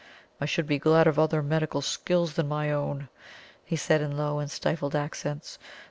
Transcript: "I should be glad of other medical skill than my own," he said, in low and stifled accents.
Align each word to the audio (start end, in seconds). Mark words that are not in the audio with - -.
"I 0.39 0.45
should 0.47 0.65
be 0.65 0.79
glad 0.79 1.05
of 1.05 1.19
other 1.19 1.43
medical 1.43 1.83
skill 1.83 2.25
than 2.25 2.47
my 2.47 2.71
own," 2.71 3.07
he 3.63 3.75
said, 3.75 4.01
in 4.01 4.17
low 4.17 4.39
and 4.39 4.49
stifled 4.49 4.95
accents. 4.95 5.59